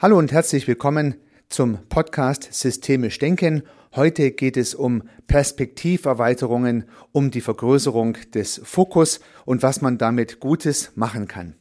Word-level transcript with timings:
Hallo 0.00 0.16
und 0.16 0.30
herzlich 0.30 0.68
willkommen 0.68 1.16
zum 1.48 1.78
Podcast 1.88 2.50
Systemisch 2.52 3.18
Denken. 3.18 3.64
Heute 3.96 4.30
geht 4.30 4.56
es 4.56 4.76
um 4.76 5.02
Perspektiverweiterungen, 5.26 6.84
um 7.10 7.32
die 7.32 7.40
Vergrößerung 7.40 8.16
des 8.32 8.60
Fokus 8.62 9.18
und 9.44 9.64
was 9.64 9.80
man 9.80 9.98
damit 9.98 10.38
Gutes 10.38 10.92
machen 10.94 11.26
kann. 11.26 11.56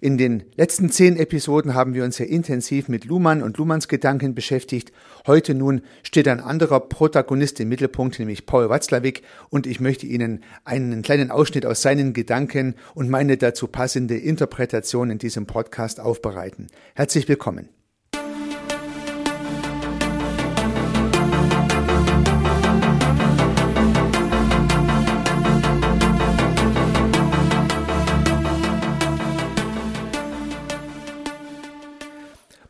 In 0.00 0.18
den 0.18 0.44
letzten 0.56 0.90
zehn 0.90 1.16
Episoden 1.16 1.74
haben 1.74 1.94
wir 1.94 2.04
uns 2.04 2.16
sehr 2.16 2.28
intensiv 2.28 2.88
mit 2.88 3.04
Luhmann 3.04 3.42
und 3.42 3.58
Luhmanns 3.58 3.88
Gedanken 3.88 4.34
beschäftigt. 4.34 4.92
Heute 5.26 5.54
nun 5.54 5.82
steht 6.02 6.28
ein 6.28 6.40
anderer 6.40 6.80
Protagonist 6.80 7.60
im 7.60 7.68
Mittelpunkt, 7.68 8.18
nämlich 8.18 8.46
Paul 8.46 8.68
Watzlawick, 8.68 9.22
und 9.50 9.66
ich 9.66 9.80
möchte 9.80 10.06
Ihnen 10.06 10.42
einen 10.64 11.02
kleinen 11.02 11.30
Ausschnitt 11.30 11.66
aus 11.66 11.82
seinen 11.82 12.12
Gedanken 12.12 12.74
und 12.94 13.08
meine 13.08 13.36
dazu 13.36 13.68
passende 13.68 14.16
Interpretation 14.16 15.10
in 15.10 15.18
diesem 15.18 15.46
Podcast 15.46 16.00
aufbereiten. 16.00 16.66
Herzlich 16.94 17.28
willkommen. 17.28 17.68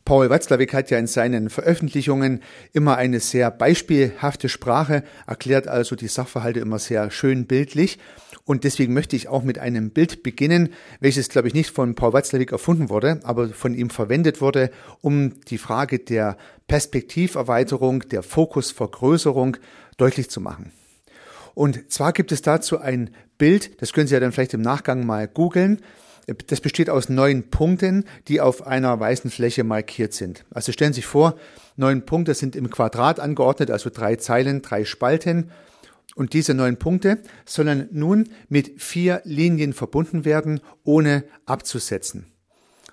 Paul 0.05 0.29
Watzlawick 0.29 0.75
hat 0.75 0.91
ja 0.91 0.99
in 0.99 1.07
seinen 1.07 1.49
Veröffentlichungen 1.49 2.43
immer 2.73 2.97
eine 2.97 3.21
sehr 3.21 3.51
beispielhafte 3.51 4.51
Sprache, 4.51 5.03
erklärt 5.27 5.67
also 5.67 5.97
die 5.97 6.09
Sachverhalte 6.09 6.61
immer 6.61 6.79
sehr 6.79 7.11
schön 7.11 7.47
bildlich. 7.47 7.99
Und 8.45 8.65
deswegen 8.65 8.93
möchte 8.93 9.17
ich 9.17 9.29
auch 9.29 9.43
mit 9.43 9.59
einem 9.59 9.91
Bild 9.91 10.23
beginnen, 10.23 10.69
welches, 11.01 11.31
glaube 11.31 11.49
ich, 11.49 11.55
nicht 11.55 11.71
von 11.71 11.95
Paul 11.95 12.13
Watzlawick 12.13 12.53
erfunden 12.53 12.91
wurde, 12.91 13.21
aber 13.25 13.49
von 13.49 13.73
ihm 13.73 13.89
verwendet 13.89 14.43
wurde, 14.43 14.71
um 15.01 15.41
die 15.49 15.57
Frage 15.57 15.99
der 15.99 16.37
Perspektiverweiterung, 16.67 18.01
der 18.01 18.23
Fokusvergrößerung 18.23 19.57
deutlich 19.97 20.29
zu 20.29 20.43
machen. 20.43 20.73
Und 21.55 21.91
zwar 21.91 22.13
gibt 22.13 22.33
es 22.33 22.43
dazu 22.43 22.79
ein 22.79 23.11
Bild, 23.39 23.81
das 23.81 23.95
können 23.95 24.09
Sie 24.09 24.15
ja 24.15 24.21
dann 24.21 24.33
vielleicht 24.33 24.55
im 24.55 24.61
Nachgang 24.61 25.07
mal 25.07 25.27
googeln. 25.27 25.81
Das 26.47 26.61
besteht 26.61 26.89
aus 26.89 27.09
neun 27.09 27.51
Punkten, 27.51 28.05
die 28.29 28.41
auf 28.41 28.67
einer 28.67 28.99
weißen 28.99 29.31
Fläche 29.31 29.65
markiert 29.65 30.15
sind. 30.15 30.45
Also 30.51 30.73
stellen 30.73 30.93
Sie 30.93 31.01
sich 31.01 31.07
vor, 31.07 31.37
neun 31.77 32.07
Punkte 32.07 32.35
sind 32.35 32.57
im 32.57 32.71
Quadrat 32.71 33.21
angeordnet, 33.21 33.71
also 33.71 33.91
drei 33.91 34.17
Zeilen, 34.17 34.63
drei 34.63 34.85
Spalten. 34.85 35.51
Und 36.15 36.33
diese 36.33 36.55
neun 36.55 36.79
Punkte 36.79 37.19
sollen 37.45 37.89
nun 37.91 38.29
mit 38.49 38.81
vier 38.81 39.21
Linien 39.25 39.73
verbunden 39.73 40.25
werden, 40.25 40.61
ohne 40.85 41.25
abzusetzen. 41.45 42.27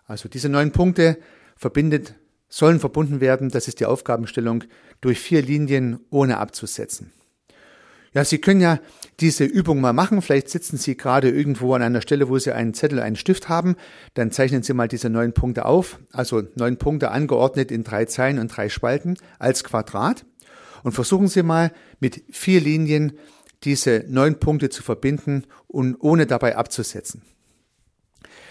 Also 0.08 0.28
diese 0.28 0.50
neun 0.50 0.72
Punkte 0.72 1.18
verbindet, 1.56 2.16
sollen 2.50 2.80
verbunden 2.80 3.22
werden, 3.22 3.50
das 3.50 3.70
ist 3.70 3.80
die 3.80 3.86
Aufgabenstellung, 3.86 4.66
durch 5.00 5.20
vier 5.20 5.42
Linien 5.42 6.02
ohne 6.10 6.38
abzusetzen. 6.38 7.14
Ja, 8.14 8.26
Sie 8.26 8.40
können 8.40 8.60
ja 8.60 8.80
diese 9.22 9.46
Übung 9.46 9.80
mal 9.80 9.94
machen. 9.94 10.22
Vielleicht 10.22 10.50
sitzen 10.50 10.78
Sie 10.78 10.98
gerade 10.98 11.30
irgendwo 11.30 11.74
an 11.74 11.82
einer 11.82 12.02
Stelle, 12.02 12.28
wo 12.28 12.38
Sie 12.38 12.52
einen 12.52 12.74
Zettel, 12.74 13.00
einen 13.00 13.16
Stift 13.16 13.48
haben. 13.48 13.76
Dann 14.16 14.32
zeichnen 14.32 14.64
Sie 14.64 14.74
mal 14.74 14.90
diese 14.90 15.10
neun 15.10 15.34
Punkte 15.34 15.66
auf. 15.66 16.00
Also 16.12 16.44
neun 16.56 16.78
Punkte 16.78 17.12
angeordnet 17.12 17.72
in 17.72 17.84
drei 17.84 18.06
Zeilen 18.06 18.40
und 18.40 18.50
drei 18.56 18.68
Spalten 18.68 19.18
als 19.40 19.64
Quadrat. 19.64 20.26
Und 20.84 20.92
versuchen 20.92 21.28
Sie 21.28 21.44
mal 21.44 21.72
mit 22.00 22.24
vier 22.32 22.60
Linien 22.60 23.14
diese 23.64 24.04
neun 24.08 24.40
Punkte 24.40 24.70
zu 24.70 24.84
verbinden 24.84 25.46
und 25.68 25.96
ohne 26.00 26.26
dabei 26.26 26.58
abzusetzen. 26.58 27.22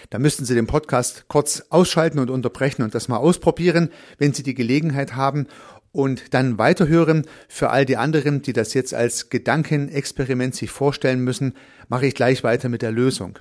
Da 0.08 0.19
müssten 0.19 0.44
Sie 0.44 0.55
den 0.55 0.66
Podcast 0.66 1.27
kurz 1.28 1.64
ausschalten 1.70 2.19
und 2.19 2.31
unterbrechen 2.31 2.83
und 2.83 2.94
das 2.94 3.08
mal 3.08 3.19
ausprobieren, 3.19 3.91
wenn 4.19 4.33
Sie 4.33 4.42
die 4.42 4.55
Gelegenheit 4.55 5.14
haben 5.14 5.47
und 5.92 6.34
dann 6.34 6.58
weiterhören. 6.58 7.27
Für 7.48 7.70
all 7.70 7.84
die 7.84 7.96
anderen, 7.96 8.42
die 8.42 8.52
das 8.52 8.74
jetzt 8.74 8.94
als 8.94 9.30
Gedankenexperiment 9.30 10.55
sich 10.55 10.70
vorstellen 10.70 11.20
müssen, 11.20 11.54
mache 11.88 12.06
ich 12.06 12.15
gleich 12.15 12.44
weiter 12.44 12.69
mit 12.69 12.82
der 12.82 12.92
Lösung. 12.92 13.38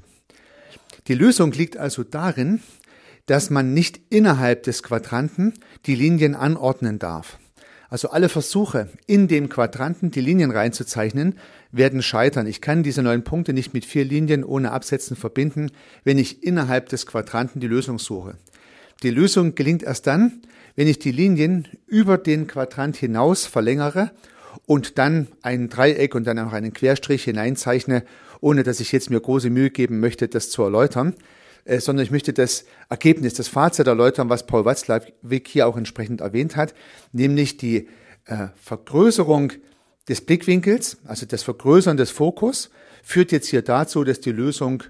Die 1.08 1.16
Lösung 1.16 1.52
liegt 1.52 1.78
also 1.78 2.04
darin, 2.04 2.62
dass 3.26 3.50
man 3.50 3.74
nicht 3.74 4.00
innerhalb 4.10 4.64
des 4.64 4.84
Quadranten 4.84 5.54
die 5.86 5.96
Linien 5.96 6.36
anordnen 6.36 6.98
darf. 7.00 7.38
Also 7.90 8.10
alle 8.10 8.30
Versuche, 8.30 8.90
in 9.08 9.28
dem 9.28 9.50
Quadranten 9.50 10.12
die 10.12 10.22
Linien 10.22 10.52
reinzuzeichnen, 10.52 11.40
werden 11.72 12.04
scheitern. 12.04 12.46
Ich 12.46 12.62
kann 12.62 12.84
diese 12.84 13.02
neun 13.02 13.24
Punkte 13.24 13.54
nicht 13.54 13.74
mit 13.74 13.86
vier 13.86 14.06
Linien 14.06 14.44
ohne 14.44 14.72
Absetzen 14.72 15.16
verbinden, 15.16 15.72
wenn 16.04 16.20
ich 16.20 16.44
innerhalb 16.44 16.90
des 16.90 17.08
Quadranten 17.08 17.60
die 17.60 17.68
Lösung 17.68 17.98
suche. 17.98 18.36
Die 19.02 19.10
Lösung 19.10 19.56
gelingt 19.56 19.82
erst 19.82 20.06
dann, 20.08 20.42
wenn 20.76 20.88
ich 20.88 21.00
die 21.00 21.12
Linien 21.12 21.68
über 21.88 22.18
den 22.18 22.48
Quadrant 22.48 22.96
hinaus 22.96 23.46
verlängere 23.46 24.12
und 24.66 24.98
dann 24.98 25.28
ein 25.42 25.70
Dreieck 25.70 26.16
und 26.16 26.26
dann 26.26 26.40
auch 26.40 26.54
einen 26.54 26.74
Querstrich 26.74 27.24
hineinzeichne, 27.24 28.04
ohne 28.42 28.64
dass 28.64 28.80
ich 28.80 28.92
jetzt 28.92 29.10
mir 29.10 29.20
große 29.20 29.50
Mühe 29.50 29.70
geben 29.70 30.00
möchte, 30.00 30.28
das 30.28 30.50
zu 30.50 30.64
erläutern, 30.64 31.16
äh, 31.66 31.80
sondern 31.80 32.04
ich 32.04 32.12
möchte 32.12 32.34
das 32.34 32.66
Ergebnis, 32.90 33.34
das 33.34 33.48
Fazit 33.48 33.88
erläutern, 33.88 34.30
was 34.30 34.46
Paul 34.46 34.66
Watzlawick 34.66 35.48
hier 35.48 35.68
auch 35.68 35.78
entsprechend 35.78 36.22
erwähnt 36.22 36.56
hat, 36.56 36.74
nämlich 37.12 37.58
die 37.58 37.88
äh, 38.26 38.48
Vergrößerung 38.56 39.54
des 40.08 40.22
Blickwinkels, 40.22 40.98
also 41.06 41.26
das 41.26 41.44
Vergrößern 41.44 41.98
des 41.98 42.12
Fokus, 42.12 42.70
führt 43.04 43.32
jetzt 43.32 43.48
hier 43.48 43.62
dazu, 43.62 44.04
dass 44.04 44.20
die 44.20 44.32
Lösung 44.32 44.84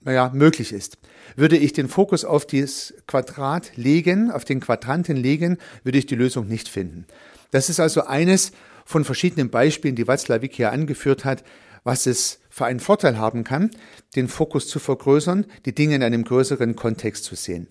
naja, 0.00 0.30
möglich 0.34 0.72
ist. 0.72 0.98
Würde 1.36 1.56
ich 1.56 1.72
den 1.72 1.88
Fokus 1.88 2.24
auf 2.24 2.46
das 2.46 2.94
Quadrat 3.06 3.76
legen, 3.76 4.30
auf 4.30 4.44
den 4.44 4.60
Quadranten 4.60 5.16
legen, 5.16 5.58
würde 5.82 5.98
ich 5.98 6.06
die 6.06 6.14
Lösung 6.14 6.48
nicht 6.48 6.68
finden. 6.68 7.06
Das 7.50 7.68
ist 7.68 7.80
also 7.80 8.04
eines 8.04 8.52
von 8.84 9.04
verschiedenen 9.04 9.50
Beispielen, 9.50 9.96
die 9.96 10.08
Watzlawick 10.08 10.54
hier 10.54 10.72
angeführt 10.72 11.24
hat, 11.24 11.44
was 11.84 12.06
es 12.06 12.40
für 12.48 12.66
einen 12.66 12.80
Vorteil 12.80 13.18
haben 13.18 13.44
kann, 13.44 13.70
den 14.16 14.28
Fokus 14.28 14.68
zu 14.68 14.78
vergrößern, 14.78 15.46
die 15.64 15.74
Dinge 15.74 15.94
in 15.94 16.02
einem 16.02 16.24
größeren 16.24 16.76
Kontext 16.76 17.24
zu 17.24 17.34
sehen. 17.34 17.68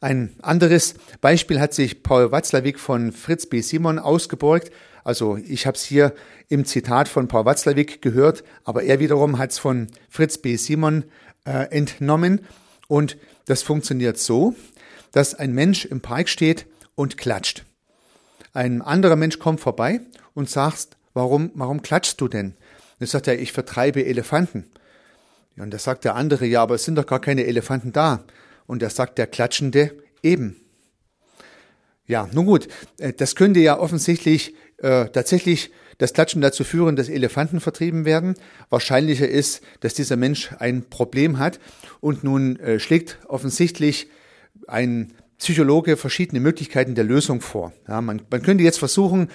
Ein 0.00 0.34
anderes 0.42 0.94
Beispiel 1.20 1.60
hat 1.60 1.72
sich 1.72 2.02
Paul 2.02 2.30
Watzlawick 2.30 2.78
von 2.78 3.12
Fritz 3.12 3.46
B. 3.46 3.60
Simon 3.60 3.98
ausgeborgt. 3.98 4.70
Also 5.04 5.36
ich 5.36 5.66
habe 5.66 5.76
es 5.76 5.84
hier 5.84 6.14
im 6.48 6.64
Zitat 6.64 7.08
von 7.08 7.28
Paul 7.28 7.44
Watzlawick 7.44 8.00
gehört, 8.00 8.42
aber 8.64 8.82
er 8.82 8.98
wiederum 9.00 9.38
hat 9.38 9.52
es 9.52 9.58
von 9.58 9.86
Fritz 10.08 10.38
B. 10.38 10.56
Simon 10.56 11.04
äh, 11.44 11.68
entnommen. 11.70 12.40
Und 12.88 13.18
das 13.44 13.62
funktioniert 13.62 14.18
so, 14.18 14.54
dass 15.12 15.34
ein 15.34 15.52
Mensch 15.52 15.84
im 15.84 16.00
Park 16.00 16.28
steht 16.28 16.66
und 16.94 17.18
klatscht. 17.18 17.64
Ein 18.54 18.82
anderer 18.82 19.16
Mensch 19.16 19.38
kommt 19.38 19.60
vorbei 19.60 20.00
und 20.32 20.48
sagt, 20.48 20.96
warum, 21.12 21.50
warum 21.54 21.82
klatschst 21.82 22.20
du 22.20 22.28
denn? 22.28 22.54
Dann 22.98 23.08
sagt 23.08 23.28
er, 23.28 23.38
ich 23.38 23.52
vertreibe 23.52 24.04
Elefanten. 24.04 24.70
und 25.56 25.72
da 25.72 25.78
sagt 25.78 26.04
der 26.04 26.14
andere, 26.14 26.46
ja, 26.46 26.62
aber 26.62 26.76
es 26.76 26.84
sind 26.84 26.96
doch 26.96 27.06
gar 27.06 27.20
keine 27.20 27.44
Elefanten 27.44 27.92
da. 27.92 28.24
Und 28.66 28.80
da 28.80 28.88
sagt 28.88 29.18
der 29.18 29.26
Klatschende, 29.26 29.94
eben. 30.22 30.56
Ja, 32.06 32.28
nun 32.32 32.46
gut, 32.46 32.68
äh, 32.98 33.12
das 33.12 33.34
könnte 33.34 33.60
ja 33.60 33.78
offensichtlich 33.78 34.54
äh, 34.78 35.06
tatsächlich 35.06 35.70
das 35.98 36.12
Klatschen 36.12 36.42
dazu 36.42 36.64
führen, 36.64 36.96
dass 36.96 37.08
Elefanten 37.08 37.60
vertrieben 37.60 38.04
werden. 38.04 38.34
Wahrscheinlicher 38.68 39.28
ist, 39.28 39.62
dass 39.80 39.94
dieser 39.94 40.16
Mensch 40.16 40.50
ein 40.58 40.88
Problem 40.90 41.38
hat 41.38 41.60
und 42.00 42.24
nun 42.24 42.58
äh, 42.58 42.78
schlägt 42.78 43.18
offensichtlich 43.28 44.08
ein 44.66 45.12
Psychologe 45.38 45.96
verschiedene 45.96 46.40
Möglichkeiten 46.40 46.94
der 46.94 47.04
Lösung 47.04 47.40
vor. 47.40 47.72
Ja, 47.88 48.00
man, 48.00 48.22
man 48.30 48.42
könnte 48.42 48.64
jetzt 48.64 48.78
versuchen, 48.78 49.28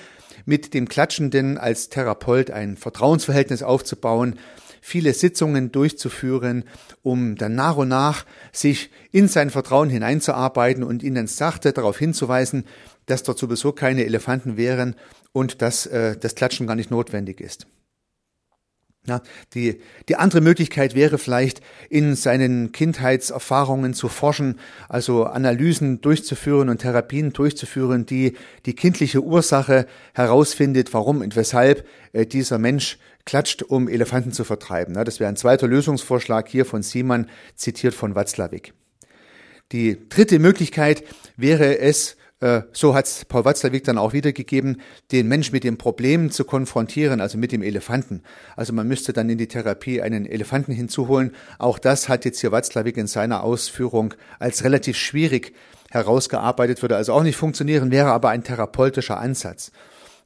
mit 0.46 0.74
dem 0.74 0.88
Klatschenden 0.88 1.58
als 1.58 1.90
Therapeut 1.90 2.52
ein 2.52 2.78
Vertrauensverhältnis 2.78 3.64
aufzubauen, 3.64 4.40
viele 4.82 5.14
Sitzungen 5.14 5.72
durchzuführen, 5.72 6.64
um 7.02 7.36
dann 7.36 7.56
nach 7.56 7.78
und 7.78 7.90
nach 7.90 8.26
sich 8.52 8.90
in 9.12 9.28
sein 9.28 9.50
Vertrauen 9.50 9.90
hineinzuarbeiten 9.90 10.84
und 10.84 11.04
ihn 11.04 11.16
dann 11.16 11.28
sachte 11.28 11.74
darauf 11.74 11.98
hinzuweisen, 11.98 12.66
dass 13.06 13.24
dort 13.24 13.40
sowieso 13.40 13.72
keine 13.72 14.06
Elefanten 14.06 14.58
wären 14.58 14.96
und 15.32 15.62
dass 15.62 15.86
äh, 15.86 16.18
das 16.18 16.36
Klatschen 16.36 16.68
gar 16.68 16.76
nicht 16.76 16.92
notwendig 16.92 17.42
ist. 17.42 17.68
Ja, 19.10 19.24
die, 19.56 19.82
die 20.08 20.18
andere 20.18 20.40
Möglichkeit 20.40 20.94
wäre 20.94 21.18
vielleicht, 21.18 21.62
in 21.90 22.16
seinen 22.16 22.72
Kindheitserfahrungen 22.72 23.96
zu 23.96 24.08
forschen, 24.08 24.60
also 24.88 25.24
Analysen 25.24 26.00
durchzuführen 26.00 26.70
und 26.70 26.82
Therapien 26.82 27.34
durchzuführen, 27.34 28.06
die 28.06 28.38
die 28.68 28.76
kindliche 28.76 29.24
Ursache 29.24 29.88
herausfindet, 30.14 30.94
warum 30.94 31.22
und 31.22 31.36
weshalb 31.36 31.88
äh, 32.14 32.28
dieser 32.28 32.60
Mensch 32.60 33.00
klatscht, 33.26 33.64
um 33.64 33.90
Elefanten 33.90 34.32
zu 34.32 34.44
vertreiben. 34.44 34.94
Das 34.94 35.20
wäre 35.20 35.30
ein 35.30 35.38
zweiter 35.38 35.68
Lösungsvorschlag 35.68 36.48
hier 36.48 36.66
von 36.66 36.84
Siemann, 36.84 37.28
zitiert 37.56 37.96
von 37.96 38.14
Watzlawick. 38.14 38.74
Die 39.72 39.98
dritte 40.10 40.38
Möglichkeit 40.38 41.04
wäre 41.36 41.80
es, 41.80 42.16
so 42.72 42.96
hat 42.96 43.26
Paul 43.28 43.44
Watzlawick 43.44 43.84
dann 43.84 43.98
auch 43.98 44.14
wiedergegeben, 44.14 44.82
den 45.12 45.28
Mensch 45.28 45.52
mit 45.52 45.66
dem 45.66 45.78
Problem 45.78 46.32
zu 46.32 46.46
konfrontieren, 46.46 47.20
also 47.20 47.38
mit 47.38 47.52
dem 47.52 47.62
Elefanten. 47.62 48.24
Also 48.56 48.72
man 48.72 48.88
müsste 48.88 49.12
dann 49.12 49.30
in 49.30 49.38
die 49.38 49.48
Therapie 49.48 50.02
einen 50.02 50.26
Elefanten 50.26 50.72
hinzuholen. 50.72 51.36
Auch 51.58 51.80
das 51.80 52.08
hat 52.08 52.24
jetzt 52.24 52.40
hier 52.40 52.54
Watzlawick 52.54 52.96
in 52.96 53.08
seiner 53.08 53.44
Ausführung 53.44 54.14
als 54.40 54.64
relativ 54.64 54.96
schwierig 54.96 55.54
herausgearbeitet, 55.90 56.82
würde 56.82 56.96
also 56.96 57.14
auch 57.14 57.24
nicht 57.24 57.36
funktionieren, 57.36 57.92
wäre 57.92 58.12
aber 58.12 58.30
ein 58.30 58.44
therapeutischer 58.44 59.20
Ansatz. 59.20 59.72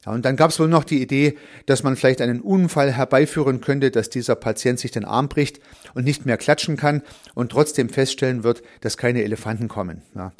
Ja, 0.04 0.12
und 0.12 0.24
dann 0.24 0.36
gab 0.36 0.50
es 0.50 0.60
wohl 0.60 0.68
noch 0.68 0.84
die 0.84 1.00
Idee, 1.00 1.36
dass 1.66 1.82
man 1.82 1.96
vielleicht 1.96 2.20
einen 2.20 2.40
Unfall 2.40 2.92
herbeiführen 2.92 3.60
könnte, 3.60 3.90
dass 3.90 4.10
dieser 4.10 4.34
Patient 4.34 4.78
sich 4.78 4.90
den 4.90 5.04
Arm 5.04 5.28
bricht 5.28 5.60
und 5.94 6.04
nicht 6.04 6.26
mehr 6.26 6.36
klatschen 6.36 6.76
kann 6.76 7.02
und 7.34 7.50
trotzdem 7.50 7.88
feststellen 7.88 8.44
wird, 8.44 8.62
dass 8.82 8.98
keine 8.98 9.24
Elefanten 9.24 9.68
kommen. 9.68 10.02
Ja. 10.14 10.32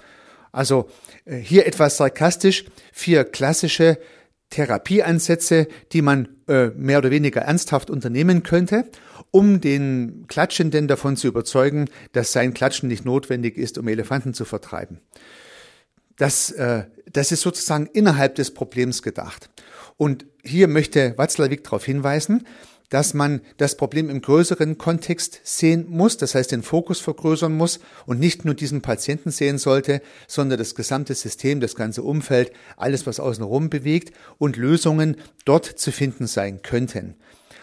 Also 0.54 0.88
äh, 1.24 1.36
hier 1.36 1.66
etwas 1.66 1.96
sarkastisch, 1.96 2.64
vier 2.92 3.24
klassische 3.24 3.98
Therapieansätze, 4.50 5.66
die 5.92 6.00
man 6.00 6.28
äh, 6.46 6.68
mehr 6.68 6.98
oder 6.98 7.10
weniger 7.10 7.40
ernsthaft 7.42 7.90
unternehmen 7.90 8.44
könnte, 8.44 8.84
um 9.30 9.60
den 9.60 10.26
Klatschenden 10.28 10.86
davon 10.86 11.16
zu 11.16 11.26
überzeugen, 11.26 11.86
dass 12.12 12.32
sein 12.32 12.54
Klatschen 12.54 12.88
nicht 12.88 13.04
notwendig 13.04 13.58
ist, 13.58 13.78
um 13.78 13.88
Elefanten 13.88 14.32
zu 14.32 14.44
vertreiben. 14.44 15.00
Das, 16.16 16.52
äh, 16.52 16.84
das 17.10 17.32
ist 17.32 17.40
sozusagen 17.40 17.86
innerhalb 17.92 18.36
des 18.36 18.54
Problems 18.54 19.02
gedacht. 19.02 19.50
Und 19.96 20.26
hier 20.44 20.68
möchte 20.68 21.18
Watzlawick 21.18 21.64
darauf 21.64 21.84
hinweisen, 21.84 22.46
dass 22.94 23.12
man 23.12 23.40
das 23.56 23.76
Problem 23.76 24.08
im 24.08 24.22
größeren 24.22 24.78
Kontext 24.78 25.40
sehen 25.42 25.86
muss, 25.88 26.16
das 26.16 26.36
heißt 26.36 26.52
den 26.52 26.62
Fokus 26.62 27.00
vergrößern 27.00 27.52
muss 27.52 27.80
und 28.06 28.20
nicht 28.20 28.44
nur 28.44 28.54
diesen 28.54 28.82
Patienten 28.82 29.32
sehen 29.32 29.58
sollte, 29.58 30.00
sondern 30.28 30.60
das 30.60 30.76
gesamte 30.76 31.12
System, 31.16 31.58
das 31.58 31.74
ganze 31.74 32.04
Umfeld, 32.04 32.52
alles, 32.76 33.04
was 33.04 33.18
außenrum 33.18 33.68
bewegt 33.68 34.16
und 34.38 34.56
Lösungen 34.56 35.16
dort 35.44 35.64
zu 35.66 35.90
finden 35.90 36.28
sein 36.28 36.62
könnten. 36.62 37.16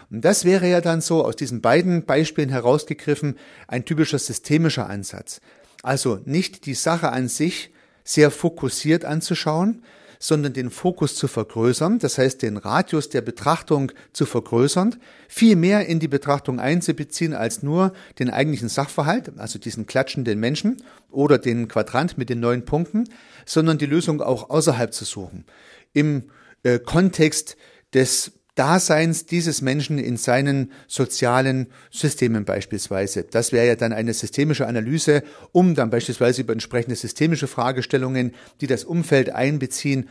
Und 0.09 0.25
das 0.25 0.43
wäre 0.43 0.67
ja 0.67 0.81
dann 0.81 0.99
so 0.99 1.23
aus 1.23 1.37
diesen 1.37 1.61
beiden 1.61 2.03
Beispielen 2.03 2.49
herausgegriffen 2.49 3.37
ein 3.69 3.85
typischer 3.85 4.19
systemischer 4.19 4.89
Ansatz. 4.89 5.39
Also 5.81 6.19
nicht 6.25 6.65
die 6.65 6.73
Sache 6.73 7.09
an 7.13 7.29
sich 7.29 7.71
sehr 8.03 8.31
fokussiert 8.31 9.05
anzuschauen, 9.05 9.81
sondern 10.21 10.53
den 10.53 10.69
Fokus 10.69 11.15
zu 11.15 11.27
vergrößern, 11.27 11.97
das 11.97 12.19
heißt 12.19 12.43
den 12.43 12.57
Radius 12.57 13.09
der 13.09 13.21
Betrachtung 13.21 13.91
zu 14.13 14.25
vergrößern, 14.25 14.95
viel 15.27 15.55
mehr 15.55 15.87
in 15.87 15.99
die 15.99 16.07
Betrachtung 16.07 16.59
einzubeziehen 16.59 17.33
als 17.33 17.63
nur 17.63 17.91
den 18.19 18.29
eigentlichen 18.29 18.69
Sachverhalt, 18.69 19.31
also 19.37 19.57
diesen 19.57 19.87
klatschenden 19.87 20.39
Menschen 20.39 20.83
oder 21.09 21.39
den 21.39 21.67
Quadrant 21.67 22.19
mit 22.19 22.29
den 22.29 22.39
neun 22.39 22.65
Punkten, 22.65 23.09
sondern 23.47 23.79
die 23.79 23.87
Lösung 23.87 24.21
auch 24.21 24.51
außerhalb 24.51 24.93
zu 24.93 25.05
suchen. 25.05 25.45
Im 25.91 26.29
äh, 26.61 26.77
Kontext 26.77 27.57
des 27.95 28.31
Daseins 28.61 29.25
dieses 29.25 29.63
Menschen 29.63 29.97
in 29.97 30.17
seinen 30.17 30.71
sozialen 30.87 31.65
Systemen 31.89 32.45
beispielsweise. 32.45 33.23
Das 33.23 33.51
wäre 33.51 33.65
ja 33.65 33.75
dann 33.75 33.91
eine 33.91 34.13
systemische 34.13 34.67
Analyse, 34.67 35.23
um 35.51 35.73
dann 35.73 35.89
beispielsweise 35.89 36.43
über 36.43 36.53
entsprechende 36.53 36.95
systemische 36.95 37.47
Fragestellungen, 37.47 38.35
die 38.61 38.67
das 38.67 38.83
Umfeld 38.83 39.31
einbeziehen, 39.31 40.09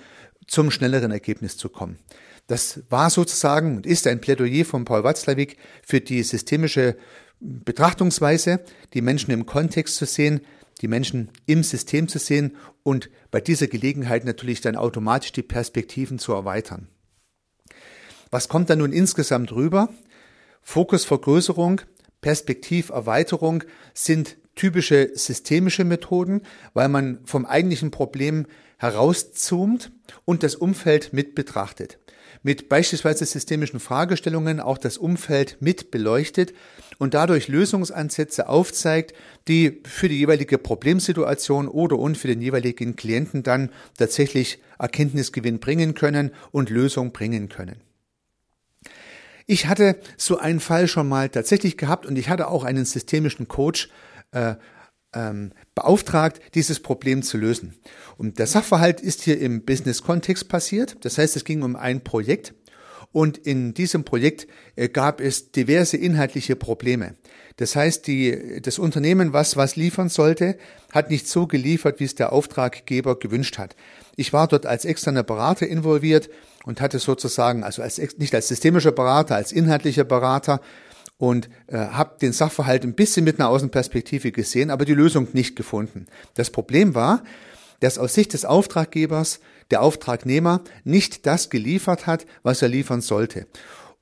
zum 0.49 0.73
schnelleren 0.73 1.13
Ergebnis 1.13 1.59
zu 1.59 1.69
kommen. 1.69 2.01
Das 2.49 2.81
war 2.89 3.09
sozusagen 3.11 3.77
und 3.77 3.87
ist 3.87 4.09
ein 4.09 4.21
Plädoyer 4.21 4.65
von 4.65 4.85
Paul 4.85 5.05
Watzlawick 5.05 5.57
für 5.87 6.01
die 6.01 6.25
systemische 6.25 6.97
Betrachtungsweise, 7.39 8.65
die 8.95 9.01
Menschen 9.01 9.31
im 9.31 9.47
Kontext 9.47 9.95
zu 9.95 10.07
sehen, 10.07 10.41
die 10.81 10.89
Menschen 10.89 11.31
im 11.47 11.63
System 11.63 12.09
zu 12.09 12.19
sehen 12.19 12.57
und 12.83 13.11
bei 13.31 13.41
dieser 13.41 13.69
Gelegenheit 13.69 14.25
natürlich 14.25 14.61
dann 14.61 14.75
automatisch 14.75 15.31
die 15.31 15.45
Perspektiven 15.45 16.19
zu 16.19 16.33
erweitern. 16.33 16.89
Was 18.31 18.49
kommt 18.49 18.71
da 18.71 18.77
nun 18.77 18.93
insgesamt 18.93 19.51
rüber? 19.53 19.89
Fokusvergrößerung, 20.63 21.81
Perspektiverweiterung 22.21 23.65
sind 23.93 24.37
typische 24.55 25.11
systemische 25.15 25.85
Methoden, 25.85 26.43
weil 26.75 26.89
man 26.89 27.21
vom 27.25 27.45
eigentlichen 27.45 27.91
Problem 27.91 28.47
herauszoomt 28.77 29.91
und 30.25 30.43
das 30.43 30.55
Umfeld 30.55 31.13
mit 31.13 31.35
betrachtet. 31.35 31.99
Mit 32.43 32.69
beispielsweise 32.69 33.27
systemischen 33.27 33.81
Fragestellungen 33.81 34.61
auch 34.61 34.79
das 34.79 34.97
Umfeld 34.97 35.57
mit 35.61 35.91
beleuchtet 35.91 36.55
und 36.99 37.15
dadurch 37.15 37.49
Lösungsansätze 37.49 38.49
aufzeigt, 38.49 39.13
die 39.49 39.81
für 39.85 40.09
die 40.09 40.19
jeweilige 40.19 40.57
Problemsituation 40.57 41.69
oder 41.69 41.99
und 41.99 42.17
für 42.17 42.29
den 42.29 42.41
jeweiligen 42.41 42.97
Klienten 42.97 43.43
dann 43.43 43.71
tatsächlich 43.99 44.61
Erkenntnisgewinn 44.79 45.59
bringen 45.59 45.95
können 45.95 46.31
und 46.53 46.71
Lösung 46.71 47.13
bringen 47.13 47.49
können. 47.49 47.90
Ich 49.51 49.67
hatte 49.67 49.99
so 50.17 50.39
einen 50.39 50.61
Fall 50.61 50.87
schon 50.87 51.09
mal 51.09 51.29
tatsächlich 51.29 51.77
gehabt 51.77 52.07
und 52.07 52.17
ich 52.17 52.29
hatte 52.29 52.47
auch 52.47 52.63
einen 52.63 52.85
systemischen 52.85 53.49
Coach 53.49 53.89
äh, 54.31 54.55
ähm, 55.13 55.51
beauftragt, 55.75 56.41
dieses 56.55 56.79
Problem 56.79 57.25
zu 57.25 57.37
lösen. 57.37 57.75
Und 58.17 58.39
der 58.39 58.47
Sachverhalt 58.47 59.01
ist 59.01 59.23
hier 59.23 59.41
im 59.41 59.65
Business-Kontext 59.65 60.49
passiert. 60.49 61.05
Das 61.05 61.19
heißt, 61.19 61.35
es 61.35 61.45
ging 61.45 61.63
um 61.63 61.75
ein 61.75 62.05
Projekt 62.05 62.55
und 63.13 63.39
in 63.39 63.75
diesem 63.75 64.05
Projekt 64.05 64.47
äh, 64.77 64.89
gab 64.89 65.21
es 65.21 65.51
diverse 65.53 65.97
inhaltliche 65.97 66.57
Probleme. 66.57 67.15
Das 67.57 67.77
heißt, 67.77 68.07
die, 68.07 68.61
das 68.63 68.79
Unternehmen, 68.79 69.33
was 69.33 69.57
was 69.57 69.77
liefern 69.77 70.09
sollte, 70.09 70.57
hat 70.93 71.11
nicht 71.11 71.29
so 71.29 71.47
geliefert, 71.47 72.01
wie 72.01 72.05
es 72.05 72.15
der 72.15 72.33
Auftraggeber 72.33 73.19
gewünscht 73.19 73.59
hat. 73.59 73.77
Ich 74.17 74.33
war 74.33 74.49
dort 74.49 74.67
als 74.67 74.85
externer 74.85 75.23
Berater 75.23 75.67
involviert 75.67 76.31
und 76.65 76.81
hatte 76.81 76.99
sozusagen, 76.99 77.65
also 77.65 77.83
als, 77.83 78.01
nicht 78.19 78.35
als 78.35 78.49
systemischer 78.49 78.93
Berater, 78.93 79.37
als 79.37 79.53
inhaltlicher 79.53 80.05
Berater 80.05 80.61
und 81.19 81.51
äh, 81.67 81.77
habe 81.77 82.17
den 82.21 82.33
Sachverhalt 82.33 82.85
ein 82.85 82.95
bisschen 82.95 83.25
mit 83.25 83.39
einer 83.39 83.51
Außenperspektive 83.51 84.33
gesehen, 84.33 84.71
aber 84.71 84.85
die 84.85 84.95
Lösung 84.95 85.29
nicht 85.33 85.57
gefunden. 85.57 86.07
Das 86.35 86.51
Problem 86.51 86.95
war, 86.95 87.23
dass 87.81 87.99
aus 87.99 88.15
Sicht 88.15 88.33
des 88.33 88.45
Auftraggebers 88.45 89.41
der 89.71 89.83
Auftragnehmer 89.83 90.63
nicht 90.85 91.27
das 91.27 91.51
geliefert 91.51 92.07
hat, 92.07 92.27
was 92.43 92.63
er 92.63 92.69
liefern 92.69 93.01
sollte. 93.01 93.47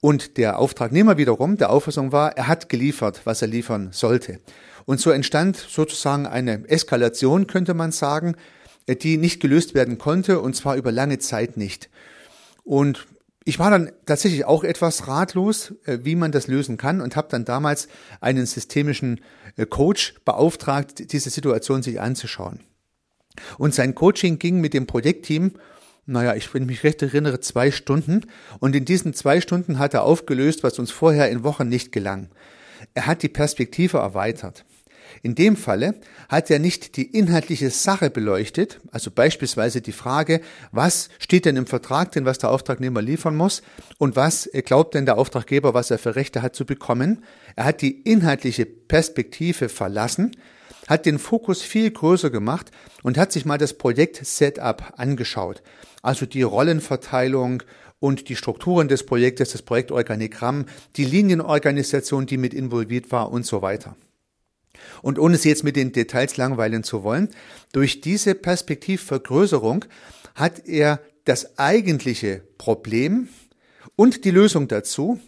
Und 0.00 0.37
der 0.37 0.59
Auftragnehmer 0.59 1.17
wiederum 1.17 1.56
der 1.56 1.70
Auffassung 1.70 2.12
war, 2.12 2.37
er 2.37 2.47
hat 2.47 2.69
geliefert, 2.69 3.23
was 3.25 3.43
er 3.43 3.49
liefern 3.49 3.88
sollte. 3.93 4.41
Und 4.85 5.00
so 5.00 5.11
entstand 5.11 5.56
sozusagen 5.56 6.26
eine 6.26 6.69
Eskalation, 6.69 7.47
könnte 7.47 7.75
man 7.75 7.93
sagen, 7.93 8.37
die 8.88 9.19
nicht 9.19 9.41
gelöst 9.41 9.75
werden 9.75 9.99
konnte, 9.99 10.41
und 10.41 10.55
zwar 10.55 10.76
über 10.76 10.93
lange 10.93 11.19
Zeit 11.19 11.56
nicht. 11.56 11.91
Und 12.64 13.06
ich 13.44 13.59
war 13.59 13.71
dann 13.71 13.91
tatsächlich 14.06 14.44
auch 14.44 14.62
etwas 14.62 15.09
ratlos, 15.09 15.73
äh, 15.85 16.00
wie 16.03 16.17
man 16.17 16.32
das 16.32 16.49
lösen 16.49 16.76
kann 16.76 17.00
und 17.00 17.17
habe 17.17 17.29
dann 17.31 17.47
damals 17.47 17.88
einen 18.21 18.44
systemischen 18.44 19.23
äh, 19.56 19.64
Coach 19.64 20.17
beauftragt, 20.25 21.12
diese 21.12 21.31
Situation 21.31 21.82
sich 21.82 21.99
anzuschauen. 22.00 22.61
Und 23.58 23.75
sein 23.75 23.94
Coaching 23.94 24.38
ging 24.38 24.61
mit 24.61 24.75
dem 24.75 24.87
Projektteam, 24.87 25.52
naja, 26.07 26.35
ich, 26.35 26.52
wenn 26.54 26.62
ich 26.62 26.68
mich 26.68 26.85
recht 26.85 27.02
erinnere, 27.02 27.40
zwei 27.40 27.71
Stunden. 27.71 28.23
Und 28.61 28.75
in 28.75 28.85
diesen 28.85 29.12
zwei 29.12 29.40
Stunden 29.40 29.78
hat 29.78 29.95
er 29.95 30.04
aufgelöst, 30.04 30.62
was 30.62 30.78
uns 30.78 30.90
vorher 30.90 31.28
in 31.30 31.45
Wochen 31.45 31.68
nicht 31.68 31.92
gelang. 31.92 32.28
Er 32.95 33.07
hat 33.07 33.23
die 33.23 33.28
Perspektive 33.28 33.99
erweitert. 33.99 34.64
In 35.23 35.35
dem 35.35 35.57
Falle 35.57 35.95
hat 36.28 36.50
er 36.50 36.59
nicht 36.59 36.97
die 36.97 37.07
inhaltliche 37.07 37.71
Sache 37.71 38.11
beleuchtet, 38.11 38.80
also 38.92 39.11
beispielsweise 39.11 39.80
die 39.80 39.92
Frage, 39.92 40.40
was 40.71 41.09
steht 41.18 41.45
denn 41.45 41.57
im 41.57 41.66
Vertrag 41.66 42.12
denn, 42.12 42.25
was 42.25 42.38
der 42.38 42.50
Auftragnehmer 42.50 43.02
liefern 43.02 43.37
muss 43.37 43.62
und 43.99 44.16
was 44.16 44.49
glaubt 44.64 44.95
denn 44.95 45.07
der 45.07 45.18
Auftraggeber, 45.18 45.75
was 45.75 45.90
er 45.90 45.99
für 45.99 46.14
Rechte 46.14 46.42
hat 46.42 46.54
zu 46.54 46.64
bekommen. 46.64 47.25
Er 47.57 47.64
hat 47.64 47.83
die 47.83 48.00
inhaltliche 48.02 48.66
Perspektive 48.66 49.68
verlassen, 49.68 50.37
hat 50.88 51.07
den 51.07 51.18
Fokus 51.18 51.62
viel 51.62 51.90
größer 51.90 52.30
gemacht 52.30 52.73
und 53.02 53.18
hat 53.18 53.30
sich 53.30 53.45
mal 53.45 53.59
das 53.59 53.75
Projekt 53.75 54.25
Setup 54.25 54.95
angeschaut. 54.97 55.62
Also 56.02 56.26
die 56.26 56.42
Rollenverteilung 56.42 57.62
und 58.00 58.28
die 58.28 58.37
Strukturen 58.37 58.88
des 58.88 59.04
Projektes, 59.04 59.50
das 59.52 59.62
Projektorganigramm, 59.62 60.66
die 60.97 61.04
Linienorganisation, 61.04 62.26
die 62.26 62.38
mit 62.38 62.54
involviert 62.54 63.12
war 63.12 63.30
und 63.30 63.45
so 63.45 63.62
weiter. 63.62 63.97
Und 65.02 65.18
ohne 65.18 65.37
Sie 65.37 65.49
jetzt 65.49 65.64
mit 65.64 65.76
den 65.76 65.92
Details 65.92 66.37
langweilen 66.37 66.85
zu 66.85 67.02
wollen, 67.02 67.28
durch 67.73 68.00
diese 68.00 68.35
Perspektivvergrößerung 68.35 69.85
hat 70.35 70.66
er 70.66 71.00
das 71.25 71.59
eigentliche 71.59 72.42
Problem 72.57 73.28
und 73.97 74.25
die 74.25 74.30
Lösung 74.30 74.68
dazu 74.68 75.21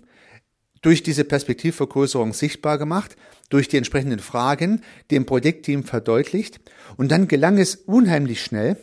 durch 0.83 1.03
diese 1.03 1.25
Perspektivvergrößerung 1.25 2.33
sichtbar 2.33 2.79
gemacht, 2.79 3.17
durch 3.49 3.69
die 3.69 3.77
entsprechenden 3.77 4.21
Fragen 4.21 4.83
dem 5.11 5.27
Projektteam 5.27 5.85
verdeutlicht 5.85 6.61
und 6.97 7.11
dann 7.11 7.29
gelang 7.29 7.59
es 7.59 7.77
unheimlich 7.77 8.43
schnell, 8.43 8.77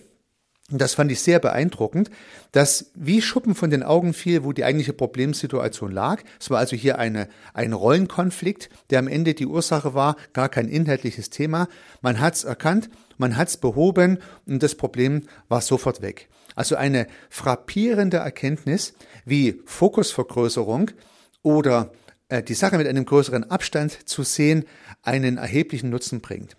und 0.69 0.81
das 0.81 0.95
fand 0.95 1.09
ich 1.13 1.21
sehr 1.21 1.39
beeindruckend, 1.39 2.11
dass 2.51 2.91
wie 2.93 3.21
Schuppen 3.21 3.55
von 3.55 3.69
den 3.69 3.83
Augen 3.83 4.13
fiel, 4.13 4.43
wo 4.43 4.51
die 4.51 4.65
eigentliche 4.65 4.91
Problemsituation 4.91 5.93
lag. 5.93 6.23
Es 6.41 6.49
war 6.49 6.59
also 6.59 6.75
hier 6.75 6.99
eine, 6.99 7.29
ein 7.53 7.71
Rollenkonflikt, 7.71 8.69
der 8.89 8.99
am 8.99 9.07
Ende 9.07 9.33
die 9.33 9.45
Ursache 9.45 9.93
war, 9.93 10.17
gar 10.33 10.49
kein 10.49 10.67
inhaltliches 10.67 11.29
Thema. 11.29 11.69
Man 12.01 12.19
hat 12.19 12.35
es 12.35 12.43
erkannt, 12.43 12.89
man 13.17 13.37
hat 13.37 13.47
es 13.47 13.55
behoben 13.55 14.19
und 14.45 14.61
das 14.61 14.75
Problem 14.75 15.23
war 15.47 15.61
sofort 15.61 16.01
weg. 16.01 16.27
Also 16.53 16.75
eine 16.75 17.07
frappierende 17.29 18.17
Erkenntnis, 18.17 18.93
wie 19.23 19.61
Fokusvergrößerung 19.65 20.91
oder 21.47 21.93
äh, 22.27 22.43
die 22.43 22.53
Sache 22.53 22.77
mit 22.77 22.87
einem 22.87 23.05
größeren 23.05 23.49
Abstand 23.49 24.09
zu 24.09 24.23
sehen, 24.23 24.65
einen 25.01 25.37
erheblichen 25.37 25.89
Nutzen 25.89 26.19
bringt. 26.19 26.57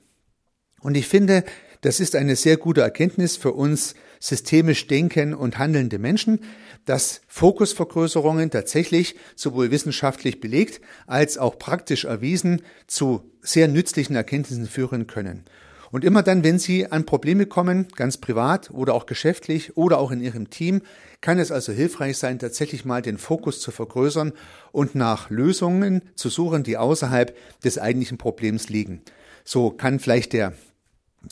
Und 0.80 0.96
ich 0.96 1.06
finde, 1.06 1.44
Das 1.80 2.00
ist 2.00 2.16
eine 2.16 2.34
sehr 2.34 2.56
gute 2.56 2.80
Erkenntnis 2.80 3.36
für 3.36 3.52
uns 3.52 3.94
systemisch 4.18 4.88
denken 4.88 5.32
und 5.32 5.58
handelnde 5.58 5.98
Menschen, 5.98 6.40
dass 6.84 7.20
Fokusvergrößerungen 7.28 8.50
tatsächlich 8.50 9.14
sowohl 9.36 9.70
wissenschaftlich 9.70 10.40
belegt 10.40 10.80
als 11.06 11.38
auch 11.38 11.56
praktisch 11.58 12.04
erwiesen 12.04 12.62
zu 12.88 13.30
sehr 13.42 13.68
nützlichen 13.68 14.16
Erkenntnissen 14.16 14.66
führen 14.66 15.06
können. 15.06 15.44
Und 15.90 16.04
immer 16.04 16.22
dann, 16.22 16.44
wenn 16.44 16.58
Sie 16.58 16.86
an 16.86 17.06
Probleme 17.06 17.46
kommen, 17.46 17.88
ganz 17.96 18.18
privat 18.18 18.70
oder 18.70 18.94
auch 18.94 19.06
geschäftlich 19.06 19.76
oder 19.76 19.98
auch 19.98 20.10
in 20.10 20.20
Ihrem 20.20 20.50
Team, 20.50 20.82
kann 21.20 21.38
es 21.38 21.50
also 21.50 21.72
hilfreich 21.72 22.18
sein, 22.18 22.38
tatsächlich 22.38 22.84
mal 22.84 23.02
den 23.02 23.18
Fokus 23.18 23.60
zu 23.60 23.70
vergrößern 23.70 24.32
und 24.70 24.94
nach 24.94 25.30
Lösungen 25.30 26.02
zu 26.14 26.28
suchen, 26.28 26.62
die 26.62 26.76
außerhalb 26.76 27.36
des 27.62 27.78
eigentlichen 27.78 28.18
Problems 28.18 28.68
liegen. 28.68 29.02
So 29.44 29.70
kann 29.70 29.98
vielleicht 29.98 30.34
der, 30.34 30.52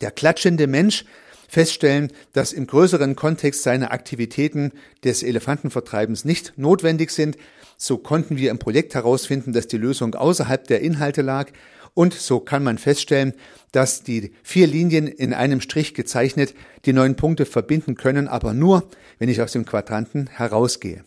der 0.01 0.11
klatschende 0.11 0.67
Mensch 0.67 1.05
feststellen, 1.49 2.13
dass 2.33 2.53
im 2.53 2.67
größeren 2.67 3.15
Kontext 3.15 3.63
seine 3.63 3.91
Aktivitäten 3.91 4.73
des 5.05 5.23
Elefantenvertreibens 5.23 6.25
nicht 6.25 6.55
notwendig 6.57 7.11
sind. 7.11 7.37
So 7.77 7.99
konnten 7.99 8.37
wir 8.37 8.51
im 8.51 8.59
Projekt 8.59 8.95
herausfinden, 8.95 9.53
dass 9.53 9.67
die 9.67 9.77
Lösung 9.77 10.15
außerhalb 10.15 10.67
der 10.67 10.81
Inhalte 10.81 11.23
lag 11.23 11.51
und 11.97 12.13
so 12.13 12.41
kann 12.41 12.63
man 12.63 12.77
feststellen, 12.77 13.33
dass 13.73 14.03
die 14.03 14.33
vier 14.43 14.67
Linien 14.67 15.09
in 15.09 15.33
einem 15.33 15.63
Strich 15.63 15.95
gezeichnet 15.95 16.55
die 16.85 16.93
neun 16.93 17.17
Punkte 17.17 17.47
verbinden 17.47 17.95
können, 17.95 18.29
aber 18.29 18.53
nur, 18.53 18.91
wenn 19.19 19.31
ich 19.31 19.41
aus 19.41 19.53
dem 19.53 19.65
Quadranten 19.65 20.27
herausgehe. 20.27 21.05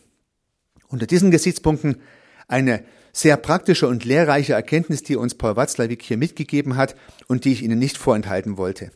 Unter 0.88 1.06
diesen 1.06 1.30
Gesichtspunkten 1.30 2.02
eine 2.48 2.82
sehr 3.12 3.36
praktische 3.36 3.86
und 3.86 4.04
lehrreiche 4.04 4.54
Erkenntnis, 4.54 5.04
die 5.04 5.14
uns 5.14 5.36
Paul 5.36 5.54
Watzlawick 5.54 6.02
hier 6.02 6.16
mitgegeben 6.16 6.76
hat 6.76 6.96
und 7.28 7.44
die 7.44 7.52
ich 7.52 7.62
Ihnen 7.62 7.78
nicht 7.78 7.96
vorenthalten 7.96 8.56
wollte. 8.56 8.90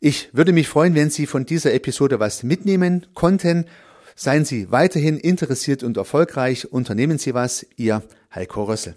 Ich 0.00 0.28
würde 0.34 0.52
mich 0.52 0.68
freuen, 0.68 0.94
wenn 0.94 1.08
Sie 1.08 1.24
von 1.24 1.46
dieser 1.46 1.72
Episode 1.72 2.20
was 2.20 2.42
mitnehmen 2.42 3.06
konnten. 3.14 3.64
Seien 4.14 4.44
Sie 4.44 4.70
weiterhin 4.70 5.16
interessiert 5.16 5.82
und 5.82 5.96
erfolgreich. 5.96 6.70
Unternehmen 6.70 7.16
Sie 7.16 7.32
was. 7.32 7.66
Ihr 7.76 8.02
Heiko 8.34 8.64
Rössel. 8.64 8.96